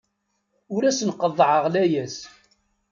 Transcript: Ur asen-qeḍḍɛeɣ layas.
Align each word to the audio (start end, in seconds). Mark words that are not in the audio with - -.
Ur 0.75 0.81
asen-qeḍḍɛeɣ 0.83 1.65
layas. 1.73 2.17